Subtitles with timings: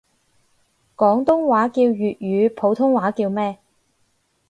[0.95, 2.17] 廣東話叫粵
[2.49, 3.59] 語，普通話叫咩？